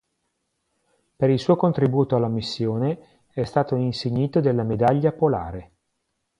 Per 1.15 1.29
il 1.29 1.37
suo 1.39 1.55
contributo 1.55 2.15
alla 2.15 2.27
missione 2.27 3.25
è 3.27 3.43
stato 3.43 3.75
insignito 3.75 4.39
della 4.41 4.63
medaglia 4.63 5.11
polare. 5.11 5.71